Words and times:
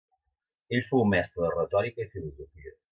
Ell 0.77 0.81
fou 0.87 1.05
mestre 1.13 1.45
de 1.47 1.53
retòrica 1.59 2.07
i 2.09 2.13
filosofia. 2.17 2.79